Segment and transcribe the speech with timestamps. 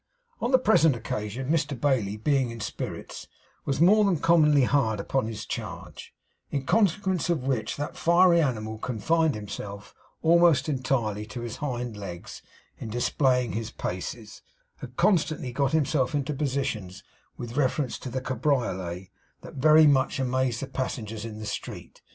[0.41, 3.27] On the present occasion Mr Bailey, being in spirits,
[3.65, 6.11] was more than commonly hard upon his charge;
[6.49, 9.93] in consequence of which that fiery animal confined himself
[10.23, 12.41] almost entirely to his hind legs
[12.79, 14.41] in displaying his paces,
[14.81, 17.03] and constantly got himself into positions
[17.37, 19.11] with reference to the cabriolet
[19.41, 22.01] that very much amazed the passengers in the street.